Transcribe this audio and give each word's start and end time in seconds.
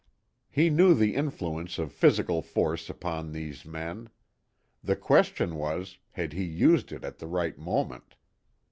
He 0.49 0.71
knew 0.71 0.95
the 0.95 1.13
influence 1.13 1.77
of 1.77 1.91
physical 1.91 2.41
force 2.41 2.89
upon 2.89 3.33
these 3.33 3.65
men. 3.65 4.09
The 4.83 4.95
question 4.95 5.53
was, 5.53 5.99
had 6.13 6.33
he 6.33 6.43
used 6.43 6.91
it 6.91 7.03
at 7.03 7.19
the 7.19 7.27
right 7.27 7.55
moment? 7.55 8.15